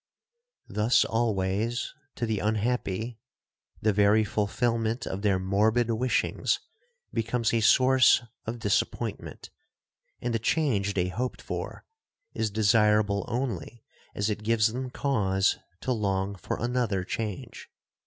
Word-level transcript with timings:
'Thus 0.67 1.05
always, 1.05 1.93
to 2.15 2.25
the 2.25 2.39
unhappy, 2.39 3.19
the 3.83 3.93
very 3.93 4.23
fulfilment 4.23 5.05
of 5.05 5.21
their 5.21 5.37
morbid 5.37 5.91
wishings 5.91 6.59
becomes 7.13 7.53
a 7.53 7.61
source 7.61 8.23
of 8.47 8.57
disappointment, 8.57 9.51
and 10.19 10.33
the 10.33 10.39
change 10.39 10.95
they 10.95 11.09
hoped 11.09 11.39
for 11.39 11.85
is 12.33 12.49
desirable 12.49 13.25
only 13.27 13.85
as 14.15 14.27
it 14.27 14.41
gives 14.41 14.73
them 14.73 14.89
cause 14.89 15.59
to 15.81 15.91
long 15.91 16.33
for 16.33 16.57
another 16.57 17.03
change. 17.03 17.69